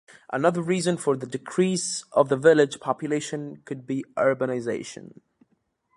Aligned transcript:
Another 0.33 0.63
reason 0.63 0.97
for 0.97 1.15
the 1.15 1.27
decrease 1.27 2.05
of 2.13 2.27
the 2.27 2.35
village 2.35 2.79
population 2.79 3.61
could 3.65 3.85
be 3.85 4.03
Urbanisation. 4.17 5.21